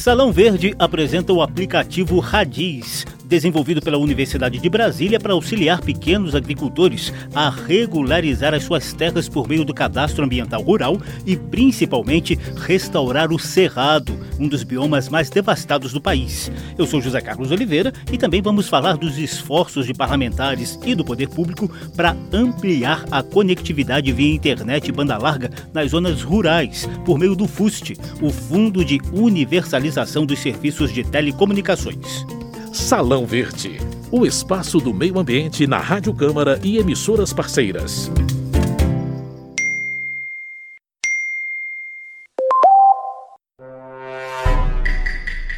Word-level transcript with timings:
Salão 0.00 0.32
Verde 0.32 0.74
apresenta 0.78 1.30
o 1.30 1.42
aplicativo 1.42 2.20
Radiz, 2.20 3.04
desenvolvido 3.30 3.80
pela 3.80 3.96
Universidade 3.96 4.58
de 4.58 4.68
Brasília 4.68 5.20
para 5.20 5.34
auxiliar 5.34 5.80
pequenos 5.80 6.34
agricultores 6.34 7.14
a 7.32 7.48
regularizar 7.48 8.52
as 8.52 8.64
suas 8.64 8.92
terras 8.92 9.28
por 9.28 9.48
meio 9.48 9.64
do 9.64 9.72
cadastro 9.72 10.24
ambiental 10.24 10.60
rural 10.60 11.00
e, 11.24 11.36
principalmente, 11.36 12.36
restaurar 12.56 13.32
o 13.32 13.38
cerrado, 13.38 14.18
um 14.36 14.48
dos 14.48 14.64
biomas 14.64 15.08
mais 15.08 15.30
devastados 15.30 15.92
do 15.92 16.00
país. 16.00 16.50
Eu 16.76 16.88
sou 16.88 17.00
José 17.00 17.20
Carlos 17.20 17.52
Oliveira 17.52 17.92
e 18.12 18.18
também 18.18 18.42
vamos 18.42 18.68
falar 18.68 18.96
dos 18.96 19.16
esforços 19.16 19.86
de 19.86 19.94
parlamentares 19.94 20.76
e 20.84 20.96
do 20.96 21.04
poder 21.04 21.28
público 21.28 21.70
para 21.94 22.16
ampliar 22.32 23.04
a 23.12 23.22
conectividade 23.22 24.10
via 24.10 24.34
internet 24.34 24.88
e 24.88 24.92
banda 24.92 25.16
larga 25.16 25.48
nas 25.72 25.92
zonas 25.92 26.22
rurais 26.22 26.88
por 27.04 27.16
meio 27.16 27.36
do 27.36 27.46
FUST, 27.46 27.96
o 28.20 28.30
Fundo 28.30 28.84
de 28.84 28.98
Universalização 29.12 30.26
dos 30.26 30.40
Serviços 30.40 30.92
de 30.92 31.04
Telecomunicações. 31.04 32.39
Salão 32.72 33.26
Verde, 33.26 33.78
o 34.12 34.24
espaço 34.24 34.78
do 34.78 34.94
meio 34.94 35.18
ambiente 35.18 35.66
na 35.66 35.78
Rádio 35.78 36.14
Câmara 36.14 36.60
e 36.62 36.78
emissoras 36.78 37.32
parceiras. 37.32 38.08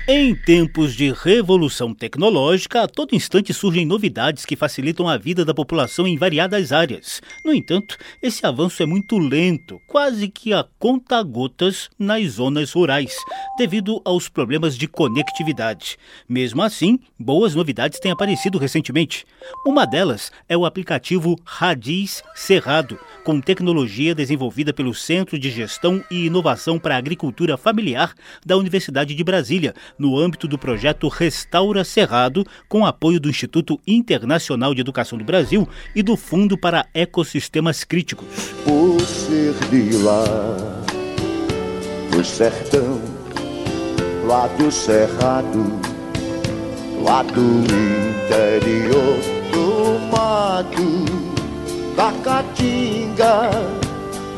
Em 0.08 0.34
tempos 0.34 0.96
de 0.96 1.12
revolução 1.12 1.94
tecnológica, 1.94 2.82
a 2.82 2.88
todo 2.88 3.14
instante 3.14 3.54
surgem 3.54 3.86
novidades 3.86 4.44
que 4.44 4.56
facilitam 4.56 5.06
a 5.06 5.16
vida 5.16 5.44
da 5.44 5.54
população 5.54 6.08
em 6.08 6.18
variadas 6.18 6.72
áreas. 6.72 7.22
No 7.44 7.54
entanto, 7.54 7.96
esse 8.20 8.44
avanço 8.44 8.82
é 8.82 8.86
muito 8.86 9.16
lento, 9.16 9.80
quase 9.86 10.26
que 10.26 10.52
a 10.52 10.66
conta-gotas 10.76 11.88
nas 11.96 12.32
zonas 12.32 12.72
rurais, 12.72 13.14
devido 13.56 14.02
aos 14.04 14.28
problemas 14.28 14.76
de 14.76 14.88
conectividade. 14.88 15.96
Mesmo 16.28 16.62
assim, 16.62 16.98
boas 17.16 17.54
novidades 17.54 18.00
têm 18.00 18.10
aparecido 18.10 18.58
recentemente. 18.58 19.24
Uma 19.64 19.86
delas 19.86 20.32
é 20.48 20.56
o 20.56 20.66
aplicativo 20.66 21.38
Radiz 21.44 22.24
Cerrado, 22.34 22.98
com 23.22 23.40
tecnologia 23.40 24.16
desenvolvida 24.16 24.72
pelo 24.72 24.94
Centro 24.94 25.38
de 25.38 25.48
Gestão 25.48 26.02
e 26.10 26.26
Inovação 26.26 26.76
para 26.76 26.96
a 26.96 26.98
Agricultura 26.98 27.56
Familiar 27.56 28.12
da 28.44 28.56
Universidade 28.56 29.14
de 29.14 29.22
Brasília 29.22 29.72
no 29.98 30.18
âmbito 30.18 30.48
do 30.48 30.58
projeto 30.58 31.08
Restaura 31.08 31.84
Cerrado, 31.84 32.46
com 32.68 32.84
apoio 32.86 33.20
do 33.20 33.28
Instituto 33.28 33.80
Internacional 33.86 34.74
de 34.74 34.80
Educação 34.80 35.18
do 35.18 35.24
Brasil 35.24 35.68
e 35.94 36.02
do 36.02 36.16
Fundo 36.16 36.56
para 36.56 36.86
Ecossistemas 36.94 37.84
Críticos. 37.84 38.26
Por 38.64 39.00
ser 39.00 39.54
de 39.70 39.96
lá, 39.98 40.24
do 42.10 42.24
sertão, 42.24 43.00
lá 44.26 44.46
do 44.48 44.70
cerrado, 44.70 45.80
lá 47.02 47.22
do 47.22 47.64
interior 47.64 49.18
do 49.52 49.98
mato, 50.10 51.04
da 51.96 52.12
caatinga, 52.22 53.50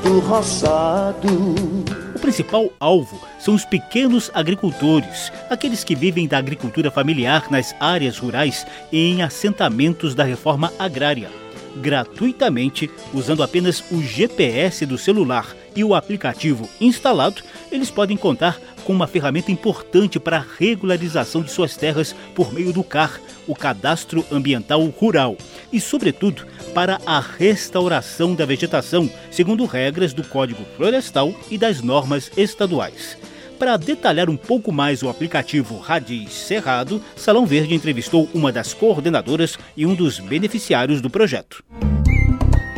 do 0.02 0.20
roçado 0.20 2.03
principal 2.25 2.72
alvo 2.80 3.20
são 3.39 3.55
os 3.55 3.67
pequenos 3.67 4.30
agricultores, 4.33 5.30
aqueles 5.50 5.84
que 5.84 5.94
vivem 5.94 6.27
da 6.27 6.39
agricultura 6.39 6.91
familiar 6.91 7.50
nas 7.50 7.75
áreas 7.78 8.16
rurais 8.16 8.66
e 8.91 8.98
em 8.98 9.22
assentamentos 9.22 10.14
da 10.14 10.25
reforma 10.25 10.72
agrária. 10.78 11.31
Gratuitamente, 11.77 12.91
usando 13.12 13.42
apenas 13.42 13.84
o 13.91 14.00
GPS 14.00 14.86
do 14.86 14.97
celular 14.97 15.55
e 15.75 15.83
o 15.83 15.94
aplicativo 15.94 16.69
instalado, 16.80 17.42
eles 17.70 17.91
podem 17.91 18.17
contar 18.17 18.58
com 18.84 18.92
uma 18.92 19.06
ferramenta 19.06 19.50
importante 19.50 20.20
para 20.20 20.39
a 20.39 20.44
regularização 20.58 21.42
de 21.42 21.50
suas 21.50 21.77
terras 21.77 22.14
por 22.34 22.53
meio 22.53 22.72
do 22.72 22.84
CAR, 22.84 23.20
o 23.47 23.55
Cadastro 23.55 24.25
Ambiental 24.31 24.84
Rural, 24.87 25.37
e, 25.72 25.81
sobretudo, 25.81 26.47
para 26.75 27.00
a 27.06 27.19
restauração 27.21 28.34
da 28.34 28.44
vegetação, 28.44 29.10
segundo 29.31 29.65
regras 29.65 30.12
do 30.12 30.22
Código 30.22 30.65
Florestal 30.76 31.34
e 31.50 31.59
das 31.59 31.81
normas 31.81 32.31
estaduais. 32.37 33.16
Para 33.59 33.77
detalhar 33.77 34.28
um 34.28 34.37
pouco 34.37 34.72
mais 34.72 35.03
o 35.03 35.09
aplicativo 35.09 35.78
Radiz 35.78 36.32
Cerrado, 36.32 37.00
Salão 37.16 37.47
Verde 37.47 37.75
entrevistou 37.75 38.28
uma 38.34 38.50
das 38.50 38.75
coordenadoras 38.75 39.56
e 39.77 39.87
um 39.87 39.94
dos 39.94 40.19
beneficiários 40.19 41.00
do 41.00 41.09
projeto. 41.09 41.65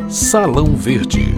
Salão 0.09 0.77
Verde 0.77 1.35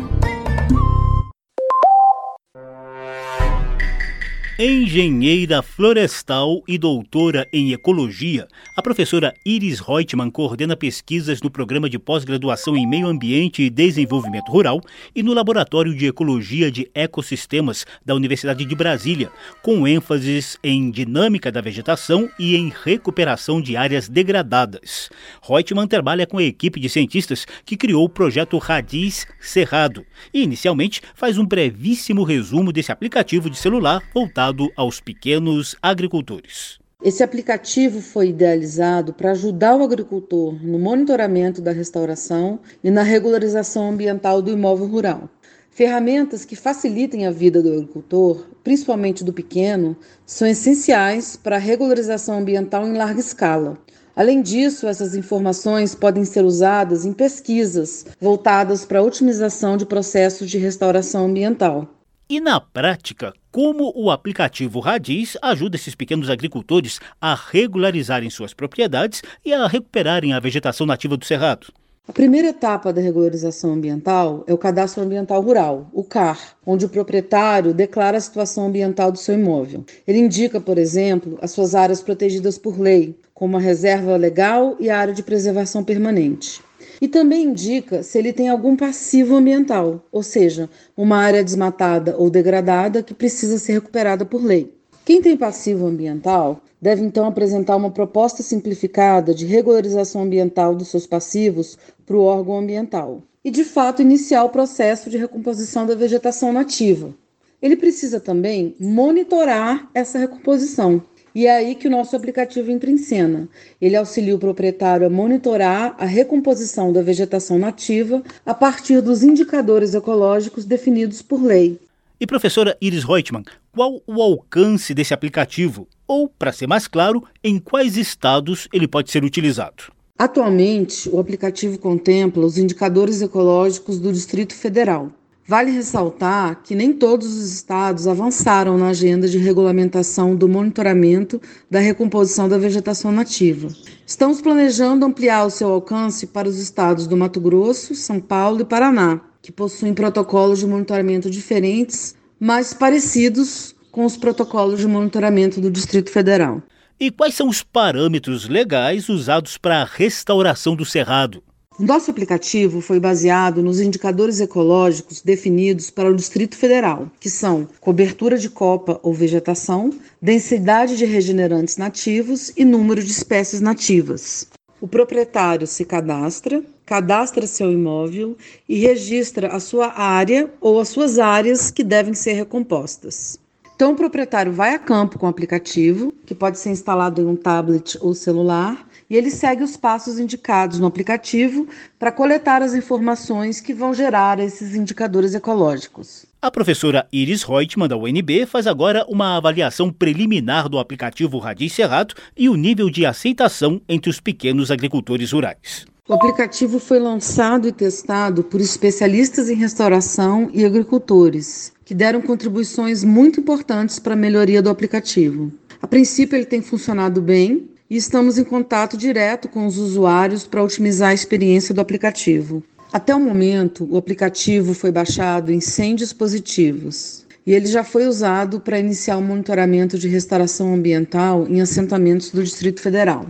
Engenheira 4.61 5.63
florestal 5.63 6.65
e 6.67 6.77
doutora 6.77 7.47
em 7.53 7.73
ecologia, 7.73 8.49
a 8.75 8.83
professora 8.83 9.33
Iris 9.47 9.79
Reutemann 9.79 10.33
coordena 10.33 10.77
pesquisas 10.77 11.41
no 11.41 11.49
programa 11.49 11.89
de 11.89 11.97
pós-graduação 11.97 12.77
em 12.77 12.85
Meio 12.85 13.07
Ambiente 13.07 13.63
e 13.63 13.71
Desenvolvimento 13.71 14.51
Rural 14.51 14.81
e 15.15 15.23
no 15.23 15.33
Laboratório 15.33 15.95
de 15.95 16.09
Ecologia 16.09 16.73
de 16.73 16.91
Ecossistemas 16.93 17.87
da 18.05 18.17
Universidade 18.17 18.65
de 18.65 18.75
Brasília, 18.75 19.31
com 19.63 19.87
ênfases 19.87 20.59
em 20.61 20.91
dinâmica 20.91 21.53
da 21.53 21.61
vegetação 21.61 22.29
e 22.37 22.57
em 22.57 22.73
recuperação 22.85 23.63
de 23.63 23.77
áreas 23.77 24.09
degradadas. 24.09 25.09
Reutemann 25.41 25.87
trabalha 25.87 26.27
com 26.27 26.39
a 26.39 26.43
equipe 26.43 26.81
de 26.81 26.89
cientistas 26.89 27.47
que 27.65 27.77
criou 27.77 28.07
o 28.07 28.09
projeto 28.09 28.59
Radiz 28.59 29.25
Cerrado 29.39 30.05
e, 30.35 30.43
inicialmente, 30.43 31.01
faz 31.15 31.39
um 31.39 31.47
brevíssimo 31.47 32.25
resumo 32.25 32.73
desse 32.73 32.91
aplicativo 32.91 33.49
de 33.49 33.57
celular 33.57 34.03
voltado 34.13 34.48
voltado 34.49 34.71
aos 34.77 35.01
pequenos 35.01 35.77
agricultores. 35.83 36.79
Esse 37.03 37.23
aplicativo 37.23 38.01
foi 38.01 38.31
idealizado 38.31 39.13
para 39.13 39.31
ajudar 39.31 39.77
o 39.77 39.85
agricultor 39.85 40.55
no 40.65 40.79
monitoramento 40.79 41.61
da 41.61 41.71
restauração 41.71 42.59
e 42.83 42.91
na 42.91 43.03
regularização 43.03 43.91
ambiental 43.91 44.43
do 44.43 44.51
imóvel 44.51 44.87
rural. 44.87 45.29
Ferramentas 45.71 46.45
que 46.45 46.57
facilitem 46.57 47.27
a 47.27 47.31
vida 47.31 47.63
do 47.63 47.73
agricultor, 47.73 48.47
principalmente 48.65 49.23
do 49.23 49.33
pequeno, 49.33 49.97
são 50.27 50.49
essenciais 50.49 51.37
para 51.37 51.57
a 51.57 51.61
regularização 51.61 52.39
ambiental 52.39 52.87
em 52.87 52.97
larga 52.97 53.21
escala. 53.21 53.79
Além 54.17 54.43
disso, 54.43 54.89
essas 54.89 55.15
informações 55.15 55.95
podem 55.95 56.25
ser 56.25 56.45
usadas 56.45 57.05
em 57.05 57.13
pesquisas 57.13 58.05
voltadas 58.21 58.85
para 58.85 58.99
a 58.99 59.03
otimização 59.03 59.77
de 59.77 59.87
processos 59.87 60.51
de 60.51 60.59
restauração 60.59 61.27
ambiental. 61.27 61.89
E 62.31 62.41
na 62.43 62.61
prática, 62.61 63.33
como 63.59 63.93
o 63.97 64.09
aplicativo 64.09 64.79
Radiz 64.79 65.37
ajuda 65.43 65.75
esses 65.75 65.93
pequenos 65.93 66.31
agricultores 66.31 67.01
a 67.21 67.35
regularizarem 67.35 68.31
suas 68.31 68.55
propriedades 68.55 69.21
e 69.45 69.53
a 69.53 69.67
recuperarem 69.67 70.33
a 70.33 70.39
vegetação 70.39 70.87
nativa 70.87 71.17
do 71.17 71.25
cerrado? 71.25 71.67
A 72.07 72.13
primeira 72.13 72.51
etapa 72.51 72.93
da 72.93 73.01
regularização 73.01 73.73
ambiental 73.73 74.45
é 74.47 74.55
o 74.55 74.59
Cadastro 74.59 75.03
Ambiental 75.03 75.43
Rural, 75.43 75.91
o 75.93 76.05
CAR, 76.05 76.39
onde 76.65 76.85
o 76.85 76.89
proprietário 76.89 77.75
declara 77.75 78.17
a 78.17 78.21
situação 78.21 78.69
ambiental 78.69 79.11
do 79.11 79.19
seu 79.19 79.35
imóvel. 79.35 79.85
Ele 80.07 80.21
indica, 80.21 80.61
por 80.61 80.79
exemplo, 80.79 81.37
as 81.43 81.51
suas 81.51 81.75
áreas 81.75 82.01
protegidas 82.01 82.59
por 82.59 82.79
lei, 82.79 83.19
como 83.35 83.57
a 83.57 83.61
reserva 83.61 84.17
legal 84.17 84.77
e 84.79 84.89
a 84.89 84.97
área 84.97 85.13
de 85.13 85.25
preservação 85.25 85.83
permanente. 85.83 86.63
E 87.01 87.07
também 87.07 87.45
indica 87.45 88.03
se 88.03 88.19
ele 88.19 88.33
tem 88.33 88.49
algum 88.49 88.77
passivo 88.77 89.37
ambiental, 89.37 90.05
ou 90.11 90.23
seja, 90.23 90.69
uma 90.97 91.17
área 91.19 91.45
desmatada 91.45 92.17
ou 92.17 92.29
degradada 92.29 93.03
que 93.03 93.15
precisa 93.15 93.59
ser 93.59 93.75
recuperada 93.75 94.25
por 94.25 94.45
lei. 94.45 94.75
Quem 95.05 95.23
tem 95.23 95.37
passivo 95.37 95.87
ambiental 95.87 96.61
deve 96.81 97.03
então 97.03 97.27
apresentar 97.27 97.77
uma 97.77 97.91
proposta 97.91 98.43
simplificada 98.43 99.35
de 99.35 99.47
regularização 99.47 100.23
ambiental 100.23 100.75
dos 100.75 100.89
seus 100.89 101.07
passivos 101.07 101.79
para 102.05 102.17
o 102.17 102.23
órgão 102.23 102.59
ambiental 102.59 103.23
e, 103.45 103.51
de 103.51 103.65
fato, 103.65 104.03
iniciar 104.03 104.45
o 104.45 104.51
processo 104.51 105.09
de 105.09 105.17
recomposição 105.17 105.87
da 105.87 105.95
vegetação 105.95 106.53
nativa. 106.53 107.15
Ele 107.61 107.77
precisa 107.77 108.21
também 108.21 108.77
monitorar 108.79 109.89
essa 109.95 110.19
recomposição, 110.19 111.03
e 111.39 111.47
é 111.47 111.55
aí 111.55 111.77
que 111.77 111.87
o 111.87 111.91
nosso 111.91 112.17
aplicativo 112.17 112.69
entra 112.69 112.91
em 112.91 112.97
cena. 112.97 113.49
Ele 113.81 113.95
auxilia 113.95 114.35
o 114.35 114.41
proprietário 114.41 115.07
a 115.07 115.09
monitorar 115.09 115.95
a 115.97 116.05
recomposição 116.05 116.93
da 116.93 117.01
vegetação 117.01 117.61
nativa 117.61 118.25
a 118.45 118.53
partir 118.53 119.01
dos 119.01 119.23
indicadores 119.23 119.95
ecológicos 119.95 120.65
definidos 120.65 121.23
por 121.23 121.41
lei. 121.41 121.79
E 122.21 122.27
professora 122.27 122.77
Iris 122.81 123.05
Reutemann, 123.05 123.45
qual 123.71 124.03
o 124.05 124.21
alcance 124.21 124.93
desse 124.93 125.15
aplicativo? 125.15 125.87
Ou, 126.09 126.29
para 126.29 126.51
ser 126.51 126.67
mais 126.67 126.89
claro, 126.89 127.23
em 127.45 127.61
quais 127.61 127.97
estados 127.97 128.67
ele 128.73 128.89
pode 128.89 129.09
ser 129.09 129.23
utilizado? 129.23 129.93
Atualmente, 130.19 131.09
o 131.09 131.21
aplicativo 131.21 131.79
contempla 131.79 132.45
os 132.45 132.59
indicadores 132.59 133.23
ecológicos 133.23 134.01
do 134.01 134.13
Distrito 134.13 134.57
Federal. 134.57 135.13
Vale 135.49 135.71
ressaltar 135.71 136.61
que 136.63 136.75
nem 136.75 136.93
todos 136.93 137.27
os 137.27 137.51
estados 137.51 138.07
avançaram 138.07 138.77
na 138.77 138.89
agenda 138.89 139.27
de 139.27 139.39
regulamentação 139.39 140.37
do 140.37 140.47
monitoramento 140.47 141.41
da 141.71 141.81
recomposição 141.81 142.51
da 142.51 142.59
vegetação 142.59 143.11
nativa. 143.11 143.69
Estamos 144.07 144.43
planejando 144.43 145.07
ampliar 145.07 145.47
o 145.47 145.51
seu 145.51 145.71
alcance 145.71 146.27
para 146.27 146.47
os 146.47 146.59
estados 146.59 147.07
do 147.07 147.17
Mato 147.17 147.41
Grosso, 147.41 147.95
São 147.95 148.21
Paulo 148.21 148.61
e 148.61 148.65
Paraná, 148.67 149.23
que 149.41 149.51
possuem 149.51 149.95
protocolos 149.95 150.59
de 150.59 150.67
monitoramento 150.67 151.31
diferentes, 151.31 152.15
mas 152.39 152.75
parecidos 152.75 153.75
com 153.91 154.05
os 154.05 154.19
protocolos 154.19 154.79
de 154.79 154.87
monitoramento 154.87 155.63
do 155.63 155.71
Distrito 155.71 156.11
Federal. 156.11 156.63
E 157.01 157.11
quais 157.11 157.35
são 157.35 157.49
os 157.49 157.63
parâmetros 157.63 158.47
legais 158.47 159.09
usados 159.09 159.57
para 159.57 159.81
a 159.81 159.87
restauração 159.87 160.77
do 160.77 160.85
cerrado? 160.85 161.43
Nosso 161.79 162.11
aplicativo 162.11 162.81
foi 162.81 162.99
baseado 162.99 163.63
nos 163.63 163.79
indicadores 163.79 164.41
ecológicos 164.41 165.23
definidos 165.23 165.91
para 165.91 166.11
o 166.11 166.17
Distrito 166.17 166.57
Federal, 166.57 167.09
que 167.21 167.31
são 167.31 167.69
cobertura 167.81 168.37
de 168.37 168.51
copa 168.51 168.99
ou 169.01 169.15
vegetação, 169.15 169.93
densidade 170.21 170.97
de 170.97 171.05
regenerantes 171.05 171.77
nativos 171.77 172.53
e 172.57 172.65
número 172.65 173.01
de 173.01 173.13
espécies 173.13 173.61
nativas. 173.61 174.49
O 174.81 174.89
proprietário 174.89 175.69
se 175.69 175.85
cadastra, 175.85 176.65
cadastra 176.85 177.47
seu 177.47 177.71
imóvel 177.71 178.37
e 178.69 178.81
registra 178.81 179.55
a 179.55 179.61
sua 179.61 179.93
área 179.97 180.51
ou 180.61 180.81
as 180.81 180.89
suas 180.89 181.21
áreas 181.21 181.71
que 181.71 181.85
devem 181.85 182.13
ser 182.13 182.33
recompostas. 182.33 183.39
Então, 183.77 183.93
o 183.93 183.97
proprietário 183.97 184.51
vai 184.51 184.75
a 184.75 184.79
campo 184.81 185.21
com 185.21 185.27
o 185.27 185.29
aplicativo, 185.29 186.13
que 186.27 186.35
pode 186.35 186.59
ser 186.59 186.71
instalado 186.71 187.23
em 187.23 187.27
um 187.27 187.37
tablet 187.37 187.97
ou 188.01 188.13
celular, 188.13 188.88
e 189.11 189.17
ele 189.17 189.31
segue 189.31 189.63
os 189.63 189.77
passos 189.77 190.19
indicados 190.19 190.79
no 190.79 190.87
aplicativo 190.87 191.67
para 191.99 192.13
coletar 192.13 192.63
as 192.63 192.75
informações 192.75 193.61
que 193.61 193.73
vão 193.73 193.95
gerar 193.95 194.39
esses 194.39 194.75
indicadores 194.75 195.35
ecológicos. 195.35 196.27
A 196.41 196.51
professora 196.51 197.07
Iris 197.13 197.43
Reutemann, 197.43 197.89
da 197.89 197.97
UNB, 197.97 198.47
faz 198.47 198.67
agora 198.67 199.05
uma 199.09 199.37
avaliação 199.37 199.93
preliminar 199.93 200.69
do 200.69 200.79
aplicativo 200.79 201.39
Radis 201.39 201.73
Cerrado 201.73 202.15
e 202.37 202.49
o 202.49 202.55
nível 202.55 202.91
de 202.91 203.05
aceitação 203.05 203.81
entre 203.89 204.11
os 204.11 204.21
pequenos 204.21 204.71
agricultores 204.71 205.33
rurais. 205.33 205.87
O 206.09 206.15
aplicativo 206.15 206.79
foi 206.79 206.99
lançado 206.99 207.69
e 207.69 207.73
testado 207.73 208.43
por 208.43 208.61
especialistas 208.61 209.51
em 209.51 209.55
restauração 209.55 210.49
e 210.55 210.65
agricultores, 210.65 211.73
que 211.85 211.95
deram 211.95 212.23
contribuições 212.23 213.05
muito 213.05 213.41
importantes 213.41 213.99
para 213.99 214.15
a 214.15 214.17
melhoria 214.17 214.63
do 214.63 214.71
aplicativo. 214.71 215.53
A 215.83 215.87
princípio, 215.87 216.37
ele 216.37 216.47
tem 216.47 216.63
funcionado 216.63 217.21
bem, 217.21 217.69
e 217.91 217.97
estamos 217.97 218.39
em 218.39 218.45
contato 218.45 218.97
direto 218.97 219.49
com 219.49 219.67
os 219.67 219.79
usuários 219.79 220.47
para 220.47 220.63
otimizar 220.63 221.11
a 221.11 221.15
experiência 221.15 221.75
do 221.75 221.81
aplicativo. 221.81 222.63
Até 222.93 223.15
o 223.15 223.21
momento, 223.21 223.87
o 223.91 223.97
aplicativo 223.97 224.75
foi 224.75 224.91
baixado 224.91 225.53
em 225.53 225.61
100 225.61 225.97
dispositivos 225.97 227.27
e 227.47 227.55
ele 227.55 227.67
já 227.67 227.83
foi 227.83 228.07
usado 228.07 228.61
para 228.61 228.79
iniciar 228.79 229.17
o 229.17 229.23
monitoramento 229.23 229.99
de 229.99 230.09
restauração 230.09 230.75
ambiental 230.75 231.47
em 231.49 231.61
assentamentos 231.61 232.31
do 232.31 232.43
Distrito 232.43 232.81
Federal. 232.81 233.27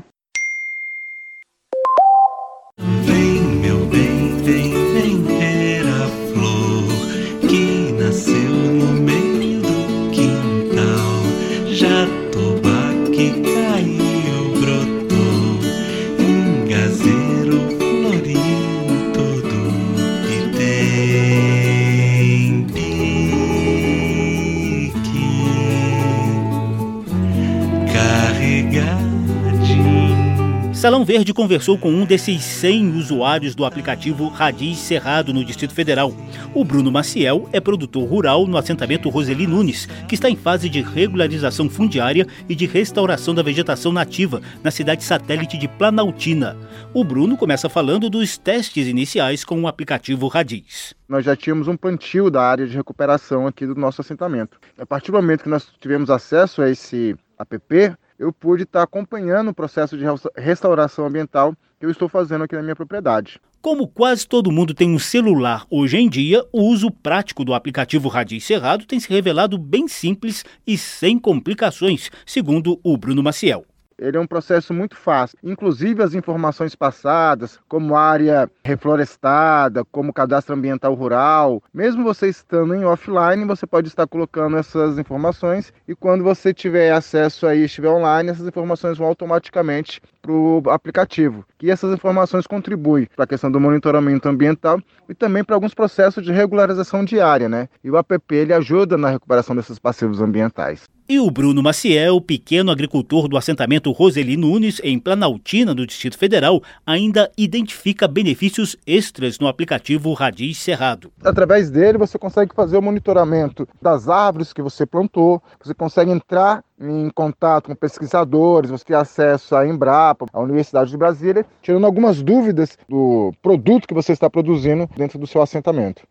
Salão 30.78 31.04
Verde 31.04 31.34
conversou 31.34 31.76
com 31.76 31.90
um 31.90 32.04
desses 32.04 32.40
100 32.40 32.96
usuários 32.96 33.52
do 33.52 33.64
aplicativo 33.64 34.28
Radiz 34.28 34.78
Cerrado 34.78 35.34
no 35.34 35.44
Distrito 35.44 35.75
Federal. 35.75 36.12
O 36.54 36.64
Bruno 36.64 36.92
Maciel 36.92 37.48
é 37.52 37.58
produtor 37.58 38.08
rural 38.08 38.46
no 38.46 38.56
assentamento 38.56 39.08
Roseli 39.08 39.44
Nunes, 39.44 39.86
que 40.06 40.14
está 40.14 40.30
em 40.30 40.36
fase 40.36 40.69
de 40.69 40.80
regularização 40.80 41.69
fundiária 41.69 42.25
e 42.48 42.54
de 42.54 42.64
restauração 42.64 43.34
da 43.34 43.42
vegetação 43.42 43.90
nativa 43.90 44.40
na 44.62 44.70
cidade 44.70 45.02
satélite 45.02 45.58
de 45.58 45.66
Planaltina. 45.66 46.56
O 46.94 47.02
Bruno 47.02 47.36
começa 47.36 47.69
falando 47.69 48.08
dos 48.08 48.38
testes 48.38 48.86
iniciais 48.86 49.44
com 49.44 49.60
o 49.60 49.66
aplicativo 49.66 50.28
Radiz 50.28 50.94
nós 51.08 51.24
já 51.24 51.34
tínhamos 51.34 51.69
um 51.69 51.76
plantio 51.76 52.31
da 52.31 52.42
área 52.42 52.66
de 52.66 52.76
recuperação 52.76 53.46
aqui 53.46 53.66
do 53.66 53.74
nosso 53.74 54.02
assentamento. 54.02 54.58
A 54.78 54.84
partir 54.84 55.10
do 55.10 55.16
momento 55.16 55.44
que 55.44 55.48
nós 55.48 55.66
tivemos 55.81 56.10
acesso 56.10 56.60
a 56.60 56.69
esse 56.69 57.16
app, 57.38 57.96
eu 58.19 58.32
pude 58.32 58.65
estar 58.65 58.82
acompanhando 58.82 59.49
o 59.49 59.55
processo 59.55 59.97
de 59.97 60.05
restauração 60.37 61.06
ambiental 61.06 61.55
que 61.79 61.87
eu 61.87 61.91
estou 61.91 62.09
fazendo 62.09 62.44
aqui 62.44 62.56
na 62.56 62.62
minha 62.62 62.76
propriedade. 62.76 63.41
Como 63.61 63.87
quase 63.87 64.26
todo 64.26 64.53
mundo 64.53 64.75
tem 64.75 64.91
um 64.91 64.99
celular 64.99 65.65
hoje 65.70 65.97
em 65.97 66.09
dia, 66.09 66.44
o 66.53 66.62
uso 66.62 66.91
prático 66.91 67.44
do 67.44 67.55
aplicativo 67.55 68.09
Radis 68.09 68.44
Cerrado 68.44 68.87
tem 68.87 68.99
se 68.99 69.09
revelado 69.09 69.59
bem 69.59 69.87
simples 69.87 70.44
e 70.67 70.79
sem 70.79 71.19
complicações, 71.19 72.11
segundo 72.26 72.81
o 72.82 72.97
Bruno 72.97 73.23
Maciel 73.23 73.65
ele 73.98 74.16
é 74.16 74.20
um 74.20 74.26
processo 74.26 74.72
muito 74.72 74.96
fácil. 74.96 75.38
Inclusive 75.42 76.02
as 76.02 76.14
informações 76.14 76.74
passadas, 76.74 77.58
como 77.68 77.96
área 77.96 78.50
reflorestada, 78.64 79.84
como 79.84 80.12
cadastro 80.12 80.54
ambiental 80.54 80.94
rural, 80.94 81.62
mesmo 81.72 82.04
você 82.04 82.28
estando 82.28 82.74
em 82.74 82.84
offline, 82.84 83.44
você 83.44 83.66
pode 83.66 83.88
estar 83.88 84.06
colocando 84.06 84.56
essas 84.56 84.98
informações 84.98 85.72
e 85.86 85.94
quando 85.94 86.22
você 86.22 86.54
tiver 86.54 86.92
acesso 86.92 87.46
aí, 87.46 87.64
estiver 87.64 87.90
online, 87.90 88.30
essas 88.30 88.46
informações 88.46 88.98
vão 88.98 89.08
automaticamente 89.08 90.00
para 90.22 90.32
o 90.32 90.62
aplicativo. 90.68 91.44
E 91.62 91.70
essas 91.70 91.92
informações 91.92 92.46
contribuem 92.46 93.08
para 93.16 93.24
a 93.24 93.28
questão 93.28 93.50
do 93.50 93.60
monitoramento 93.60 94.28
ambiental 94.28 94.80
e 95.08 95.14
também 95.14 95.42
para 95.42 95.56
alguns 95.56 95.74
processos 95.74 96.24
de 96.24 96.32
regularização 96.32 97.04
diária, 97.04 97.48
né? 97.48 97.68
E 97.82 97.90
o 97.90 97.96
app 97.96 98.22
ele 98.30 98.52
ajuda 98.52 98.96
na 98.96 99.10
recuperação 99.10 99.56
desses 99.56 99.78
passivos 99.78 100.20
ambientais. 100.20 100.88
E 101.10 101.19
o 101.19 101.31
Bruno 101.31 101.62
Maciel, 101.62 102.20
pequeno 102.20 102.70
agricultor 102.70 103.28
do 103.28 103.38
assentamento 103.38 103.90
Roseli 103.93 104.37
Nunes, 104.37 104.78
em 104.84 104.99
Planaltina, 104.99 105.75
no 105.75 105.87
Distrito 105.87 106.19
Federal, 106.19 106.62
ainda 106.84 107.31
identifica 107.34 108.06
benefícios 108.06 108.76
extras 108.87 109.38
no 109.38 109.49
aplicativo 109.49 110.12
Radiz 110.12 110.58
Cerrado. 110.58 111.10
Através 111.25 111.70
dele, 111.70 111.96
você 111.96 112.19
consegue 112.19 112.55
fazer 112.55 112.76
o 112.76 112.82
monitoramento 112.82 113.66
das 113.81 114.06
árvores 114.06 114.52
que 114.52 114.60
você 114.60 114.84
plantou, 114.84 115.43
você 115.58 115.72
consegue 115.72 116.10
entrar 116.10 116.62
em 116.78 117.08
contato 117.08 117.69
com 117.69 117.75
pesquisadores, 117.75 118.70
você 118.70 118.84
tem 118.84 118.96
acesso 118.96 119.56
à 119.56 119.66
Embrapa, 119.66 120.26
à 120.31 120.40
Universidade 120.40 120.90
de 120.90 120.96
Brasília, 120.99 121.46
tirando 121.62 121.87
algumas 121.87 122.22
dúvidas 122.22 122.76
do 122.87 123.32
produto 123.43 123.88
que 123.88 123.94
você 123.94 124.12
está 124.12 124.28
produzindo 124.28 124.87
dentro 124.94 125.19
do 125.19 125.26
seu 125.26 125.40
assentamento. 125.40 126.02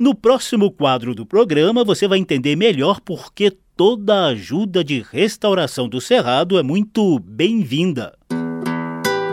No 0.00 0.14
próximo 0.14 0.70
quadro 0.70 1.12
do 1.12 1.26
programa, 1.26 1.82
você 1.82 2.06
vai 2.06 2.20
entender 2.20 2.54
melhor 2.54 3.00
por 3.00 3.32
que 3.32 3.50
toda 3.50 4.26
ajuda 4.26 4.84
de 4.84 5.04
restauração 5.10 5.88
do 5.88 6.00
Cerrado 6.00 6.56
é 6.56 6.62
muito 6.62 7.18
bem-vinda. 7.18 8.16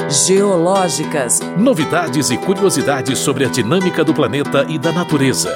Geológicas. 0.10 1.40
Novidades 1.56 2.32
e 2.32 2.38
curiosidades 2.40 3.20
sobre 3.20 3.46
a 3.46 3.48
dinâmica 3.48 4.04
do 4.04 4.12
planeta 4.12 4.66
e 4.68 4.80
da 4.80 4.92
natureza. 4.92 5.54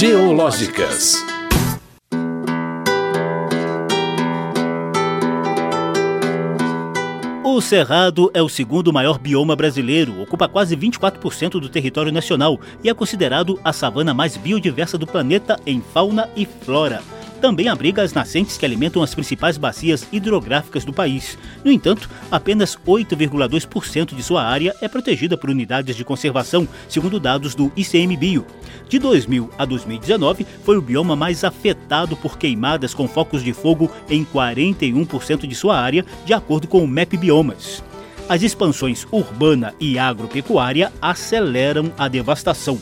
Geológicas. 0.00 1.14
O 7.60 7.62
Cerrado 7.62 8.30
é 8.32 8.40
o 8.40 8.48
segundo 8.48 8.90
maior 8.90 9.18
bioma 9.18 9.54
brasileiro, 9.54 10.22
ocupa 10.22 10.48
quase 10.48 10.74
24% 10.74 11.60
do 11.60 11.68
território 11.68 12.10
nacional 12.10 12.58
e 12.82 12.88
é 12.88 12.94
considerado 12.94 13.60
a 13.62 13.70
savana 13.70 14.14
mais 14.14 14.34
biodiversa 14.34 14.96
do 14.96 15.06
planeta 15.06 15.60
em 15.66 15.82
fauna 15.92 16.26
e 16.34 16.46
flora 16.46 17.02
também 17.40 17.68
abriga 17.68 18.02
as 18.02 18.12
nascentes 18.12 18.56
que 18.56 18.64
alimentam 18.64 19.02
as 19.02 19.14
principais 19.14 19.56
bacias 19.56 20.06
hidrográficas 20.12 20.84
do 20.84 20.92
país. 20.92 21.38
No 21.64 21.72
entanto, 21.72 22.08
apenas 22.30 22.76
8,2% 22.86 24.14
de 24.14 24.22
sua 24.22 24.44
área 24.44 24.74
é 24.80 24.86
protegida 24.86 25.36
por 25.36 25.50
unidades 25.50 25.96
de 25.96 26.04
conservação, 26.04 26.68
segundo 26.88 27.18
dados 27.18 27.54
do 27.54 27.72
ICMBio. 27.76 28.46
De 28.88 28.98
2000 28.98 29.50
a 29.58 29.64
2019, 29.64 30.46
foi 30.64 30.76
o 30.76 30.82
bioma 30.82 31.16
mais 31.16 31.42
afetado 31.42 32.16
por 32.16 32.38
queimadas 32.38 32.92
com 32.94 33.08
focos 33.08 33.42
de 33.42 33.52
fogo 33.52 33.90
em 34.08 34.24
41% 34.24 35.46
de 35.46 35.54
sua 35.54 35.78
área, 35.78 36.04
de 36.24 36.32
acordo 36.32 36.68
com 36.68 36.84
o 36.84 36.88
MEP 36.88 37.16
Biomas. 37.16 37.82
As 38.28 38.42
expansões 38.42 39.06
urbana 39.10 39.74
e 39.80 39.98
agropecuária 39.98 40.92
aceleram 41.02 41.92
a 41.98 42.06
devastação. 42.06 42.80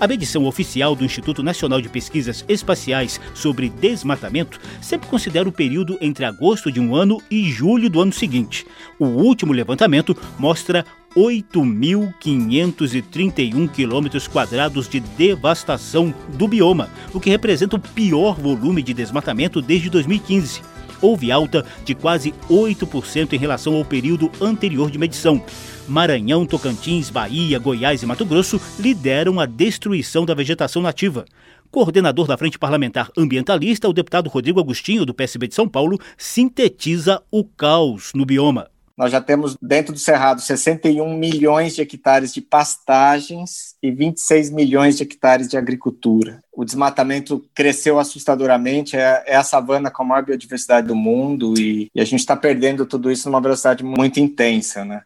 A 0.00 0.08
medição 0.08 0.46
oficial 0.46 0.96
do 0.96 1.04
Instituto 1.04 1.42
Nacional 1.42 1.78
de 1.78 1.90
Pesquisas 1.90 2.42
Espaciais 2.48 3.20
sobre 3.34 3.68
Desmatamento 3.68 4.58
sempre 4.80 5.06
considera 5.06 5.46
o 5.46 5.52
período 5.52 5.98
entre 6.00 6.24
agosto 6.24 6.72
de 6.72 6.80
um 6.80 6.94
ano 6.94 7.20
e 7.30 7.50
julho 7.50 7.90
do 7.90 8.00
ano 8.00 8.10
seguinte. 8.10 8.66
O 8.98 9.04
último 9.04 9.52
levantamento 9.52 10.16
mostra 10.38 10.86
8.531 11.14 13.70
quilômetros 13.70 14.26
quadrados 14.26 14.88
de 14.88 15.00
devastação 15.00 16.14
do 16.28 16.48
bioma, 16.48 16.88
o 17.12 17.20
que 17.20 17.28
representa 17.28 17.76
o 17.76 17.80
pior 17.80 18.40
volume 18.40 18.82
de 18.82 18.94
desmatamento 18.94 19.60
desde 19.60 19.90
2015 19.90 20.62
houve 21.02 21.32
alta 21.32 21.64
de 21.84 21.94
quase 21.94 22.34
8% 22.48 23.32
em 23.32 23.38
relação 23.38 23.74
ao 23.74 23.84
período 23.84 24.30
anterior 24.40 24.90
de 24.90 24.98
medição. 24.98 25.42
Maranhão, 25.90 26.46
Tocantins, 26.46 27.10
Bahia, 27.10 27.58
Goiás 27.58 28.02
e 28.02 28.06
Mato 28.06 28.24
Grosso 28.24 28.60
lideram 28.78 29.40
a 29.40 29.44
destruição 29.44 30.24
da 30.24 30.34
vegetação 30.34 30.80
nativa. 30.80 31.24
Coordenador 31.68 32.28
da 32.28 32.38
Frente 32.38 32.58
Parlamentar 32.58 33.10
Ambientalista, 33.18 33.88
o 33.88 33.92
deputado 33.92 34.30
Rodrigo 34.30 34.60
Agostinho, 34.60 35.04
do 35.04 35.12
PSB 35.12 35.48
de 35.48 35.54
São 35.54 35.68
Paulo, 35.68 35.98
sintetiza 36.16 37.20
o 37.30 37.44
caos 37.44 38.12
no 38.14 38.24
bioma. 38.24 38.68
Nós 38.96 39.10
já 39.10 39.20
temos 39.20 39.56
dentro 39.62 39.94
do 39.94 39.98
Cerrado 39.98 40.42
61 40.42 41.16
milhões 41.16 41.74
de 41.74 41.80
hectares 41.80 42.34
de 42.34 42.42
pastagens 42.42 43.74
e 43.82 43.90
26 43.90 44.50
milhões 44.50 44.98
de 44.98 45.04
hectares 45.04 45.48
de 45.48 45.56
agricultura. 45.56 46.40
O 46.52 46.66
desmatamento 46.66 47.42
cresceu 47.54 47.98
assustadoramente, 47.98 48.96
é, 48.96 49.24
é 49.26 49.36
a 49.36 49.42
savana 49.42 49.90
com 49.90 50.02
a 50.02 50.06
maior 50.06 50.22
biodiversidade 50.22 50.86
do 50.86 50.94
mundo 50.94 51.54
e, 51.58 51.88
e 51.94 52.00
a 52.00 52.04
gente 52.04 52.20
está 52.20 52.36
perdendo 52.36 52.84
tudo 52.84 53.10
isso 53.10 53.26
numa 53.28 53.40
velocidade 53.40 53.82
muito 53.82 54.20
intensa, 54.20 54.84
né? 54.84 55.02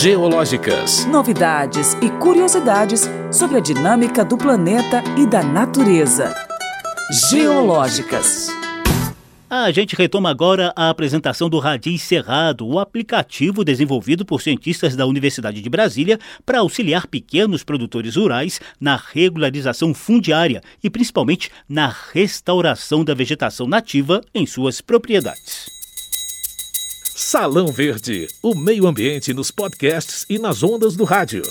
Geológicas. 0.00 1.04
Novidades 1.04 1.92
e 2.02 2.08
curiosidades 2.18 3.08
sobre 3.30 3.58
a 3.58 3.60
dinâmica 3.60 4.24
do 4.24 4.38
planeta 4.38 5.02
e 5.18 5.26
da 5.26 5.42
natureza. 5.42 6.34
Geológicas. 7.30 8.48
A 9.48 9.70
gente 9.70 9.94
retoma 9.94 10.30
agora 10.30 10.72
a 10.74 10.88
apresentação 10.88 11.48
do 11.48 11.58
Radis 11.58 12.02
Cerrado, 12.02 12.66
o 12.66 12.80
aplicativo 12.80 13.62
desenvolvido 13.62 14.24
por 14.24 14.40
cientistas 14.40 14.96
da 14.96 15.06
Universidade 15.06 15.60
de 15.60 15.68
Brasília 15.68 16.18
para 16.44 16.60
auxiliar 16.60 17.06
pequenos 17.06 17.62
produtores 17.62 18.16
rurais 18.16 18.60
na 18.80 18.96
regularização 18.96 19.92
fundiária 19.92 20.62
e 20.82 20.88
principalmente 20.88 21.50
na 21.68 21.94
restauração 22.12 23.04
da 23.04 23.14
vegetação 23.14 23.68
nativa 23.68 24.22
em 24.34 24.46
suas 24.46 24.80
propriedades. 24.80 25.81
Salão 27.24 27.68
Verde, 27.68 28.26
o 28.42 28.52
meio 28.52 28.84
ambiente 28.84 29.32
nos 29.32 29.52
podcasts 29.52 30.26
e 30.28 30.40
nas 30.40 30.64
ondas 30.64 30.96
do 30.96 31.04
rádio. 31.04 31.44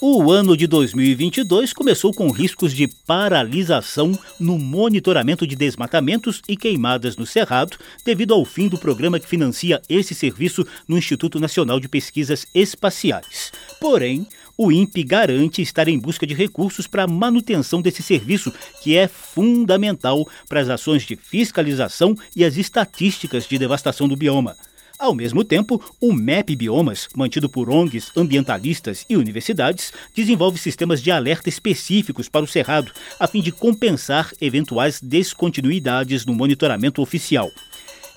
O 0.00 0.30
ano 0.30 0.56
de 0.56 0.68
2022 0.68 1.72
começou 1.72 2.14
com 2.14 2.30
riscos 2.30 2.72
de 2.72 2.86
paralisação 2.86 4.16
no 4.38 4.56
monitoramento 4.56 5.44
de 5.44 5.56
desmatamentos 5.56 6.40
e 6.46 6.56
queimadas 6.56 7.16
no 7.16 7.26
Cerrado, 7.26 7.76
devido 8.04 8.32
ao 8.32 8.44
fim 8.44 8.68
do 8.68 8.78
programa 8.78 9.18
que 9.18 9.26
financia 9.26 9.82
esse 9.88 10.14
serviço 10.14 10.64
no 10.86 10.96
Instituto 10.96 11.40
Nacional 11.40 11.80
de 11.80 11.88
Pesquisas 11.88 12.46
Espaciais. 12.54 13.50
Porém, 13.80 14.24
o 14.56 14.70
INPE 14.70 15.02
garante 15.02 15.62
estar 15.62 15.88
em 15.88 15.98
busca 15.98 16.24
de 16.24 16.34
recursos 16.34 16.86
para 16.86 17.02
a 17.02 17.08
manutenção 17.08 17.82
desse 17.82 18.00
serviço, 18.00 18.52
que 18.80 18.96
é 18.96 19.08
fundamental 19.08 20.28
para 20.48 20.60
as 20.60 20.68
ações 20.68 21.02
de 21.02 21.16
fiscalização 21.16 22.16
e 22.36 22.44
as 22.44 22.56
estatísticas 22.56 23.48
de 23.48 23.58
devastação 23.58 24.06
do 24.06 24.14
bioma. 24.14 24.56
Ao 24.98 25.14
mesmo 25.14 25.44
tempo, 25.44 25.80
o 26.00 26.12
MEP 26.12 26.56
Biomas, 26.56 27.08
mantido 27.14 27.48
por 27.48 27.70
ONGs, 27.70 28.10
ambientalistas 28.16 29.06
e 29.08 29.16
universidades, 29.16 29.92
desenvolve 30.12 30.58
sistemas 30.58 31.00
de 31.00 31.12
alerta 31.12 31.48
específicos 31.48 32.28
para 32.28 32.44
o 32.44 32.48
Cerrado, 32.48 32.90
a 33.20 33.28
fim 33.28 33.40
de 33.40 33.52
compensar 33.52 34.32
eventuais 34.40 35.00
descontinuidades 35.00 36.26
no 36.26 36.34
monitoramento 36.34 37.00
oficial. 37.00 37.48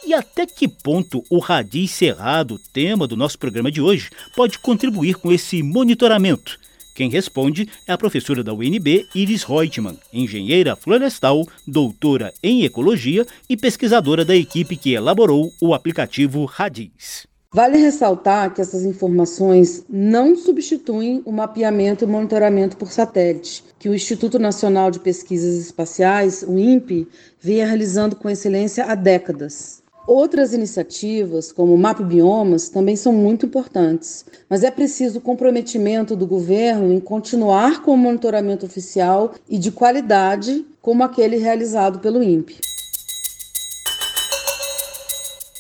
E 0.04 0.16
até 0.16 0.48
que 0.48 0.68
ponto 0.68 1.24
o 1.30 1.38
Radis 1.38 1.92
Cerrado, 1.92 2.60
tema 2.74 3.06
do 3.08 3.16
nosso 3.16 3.38
programa 3.38 3.72
de 3.72 3.80
hoje, 3.80 4.10
pode 4.36 4.58
contribuir 4.58 5.18
com 5.18 5.32
esse 5.32 5.62
monitoramento? 5.62 6.60
Quem 6.94 7.10
responde 7.10 7.70
é 7.88 7.94
a 7.94 7.98
professora 7.98 8.44
da 8.44 8.54
UNB, 8.54 9.08
Iris 9.16 9.44
Reutemann, 9.44 9.98
engenheira 10.12 10.76
florestal, 10.76 11.46
doutora 11.66 12.34
em 12.44 12.64
ecologia 12.64 13.26
e 13.50 13.56
pesquisadora 13.56 14.26
da 14.26 14.36
equipe 14.36 14.76
que 14.76 14.94
elaborou 14.94 15.52
o 15.62 15.74
aplicativo 15.74 16.44
Radis. 16.46 17.26
Vale 17.54 17.78
ressaltar 17.78 18.54
que 18.54 18.62
essas 18.62 18.86
informações 18.86 19.84
não 19.90 20.38
substituem 20.38 21.22
o 21.26 21.34
mapeamento 21.34 22.06
e 22.06 22.08
monitoramento 22.08 22.78
por 22.78 22.92
satélite, 22.92 23.62
que 23.78 23.90
o 23.90 23.94
Instituto 23.94 24.40
Nacional 24.40 24.90
de 24.90 25.00
Pesquisas 25.00 25.56
Espaciais, 25.56 26.46
o 26.48 26.58
INPE, 26.58 27.10
vem 27.42 27.58
realizando 27.58 28.16
com 28.16 28.30
excelência 28.30 28.86
há 28.86 28.96
décadas. 28.96 29.81
Outras 30.08 30.52
iniciativas, 30.54 31.52
como 31.52 31.74
o 31.74 31.78
Map 31.78 32.02
Biomas, 32.02 32.70
também 32.70 32.96
são 32.96 33.14
muito 33.14 33.46
importantes, 33.46 34.26
mas 34.50 34.64
é 34.64 34.72
preciso 34.72 35.20
o 35.20 35.22
comprometimento 35.22 36.16
do 36.16 36.26
governo 36.26 36.92
em 36.92 37.00
continuar 37.00 37.84
com 37.84 37.94
o 37.94 37.98
monitoramento 37.98 38.66
oficial 38.66 39.34
e 39.48 39.60
de 39.60 39.72
qualidade, 39.72 40.66
como 40.82 41.04
aquele 41.04 41.38
realizado 41.38 42.00
pelo 42.00 42.24
INPE. 42.24 42.71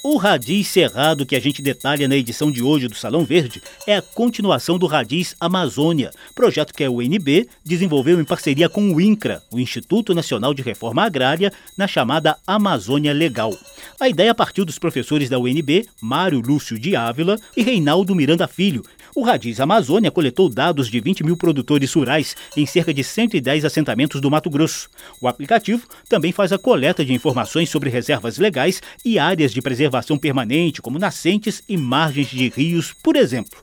O 0.03 0.17
Radis 0.17 0.67
Cerrado 0.67 1.27
que 1.27 1.35
a 1.35 1.39
gente 1.39 1.61
detalha 1.61 2.07
na 2.07 2.15
edição 2.15 2.49
de 2.49 2.63
hoje 2.63 2.87
do 2.87 2.95
Salão 2.95 3.23
Verde 3.23 3.61
é 3.85 3.97
a 3.97 4.01
continuação 4.01 4.79
do 4.79 4.87
Radis 4.87 5.35
Amazônia, 5.39 6.09
projeto 6.33 6.73
que 6.73 6.83
a 6.83 6.89
UNB 6.89 7.47
desenvolveu 7.63 8.19
em 8.19 8.25
parceria 8.25 8.67
com 8.67 8.91
o 8.91 8.99
INCRA, 8.99 9.43
o 9.51 9.59
Instituto 9.59 10.15
Nacional 10.15 10.55
de 10.55 10.63
Reforma 10.63 11.03
Agrária, 11.03 11.53
na 11.77 11.87
chamada 11.87 12.35
Amazônia 12.47 13.13
Legal. 13.13 13.55
A 13.99 14.09
ideia 14.09 14.33
partiu 14.33 14.65
dos 14.65 14.79
professores 14.79 15.29
da 15.29 15.37
UNB, 15.37 15.87
Mário 16.01 16.41
Lúcio 16.41 16.79
de 16.79 16.95
Ávila 16.95 17.37
e 17.55 17.61
Reinaldo 17.61 18.15
Miranda 18.15 18.47
Filho, 18.47 18.83
o 19.15 19.23
Radis 19.23 19.59
Amazônia 19.59 20.09
coletou 20.09 20.49
dados 20.49 20.89
de 20.89 20.99
20 20.99 21.23
mil 21.23 21.35
produtores 21.35 21.93
rurais 21.93 22.35
em 22.55 22.65
cerca 22.65 22.93
de 22.93 23.03
110 23.03 23.65
assentamentos 23.65 24.21
do 24.21 24.31
Mato 24.31 24.49
Grosso. 24.49 24.89
O 25.19 25.27
aplicativo 25.27 25.85
também 26.07 26.31
faz 26.31 26.53
a 26.53 26.57
coleta 26.57 27.03
de 27.03 27.13
informações 27.13 27.69
sobre 27.69 27.89
reservas 27.89 28.37
legais 28.37 28.81
e 29.03 29.19
áreas 29.19 29.51
de 29.51 29.61
preservação 29.61 30.17
permanente, 30.17 30.81
como 30.81 30.99
nascentes 30.99 31.61
e 31.67 31.75
margens 31.75 32.27
de 32.27 32.49
rios, 32.49 32.93
por 33.03 33.15
exemplo. 33.15 33.59